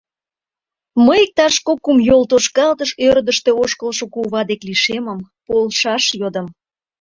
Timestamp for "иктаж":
1.25-1.55